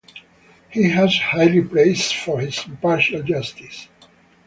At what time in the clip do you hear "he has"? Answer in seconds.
0.71-1.15